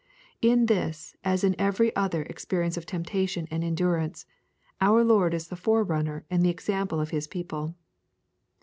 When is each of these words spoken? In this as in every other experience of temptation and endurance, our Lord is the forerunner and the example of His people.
In 0.41 0.65
this 0.65 1.15
as 1.23 1.43
in 1.43 1.55
every 1.59 1.95
other 1.95 2.23
experience 2.23 2.75
of 2.75 2.87
temptation 2.87 3.47
and 3.51 3.63
endurance, 3.63 4.25
our 4.81 5.03
Lord 5.03 5.31
is 5.35 5.49
the 5.49 5.55
forerunner 5.55 6.25
and 6.27 6.41
the 6.41 6.49
example 6.49 6.99
of 6.99 7.11
His 7.11 7.27
people. 7.27 7.75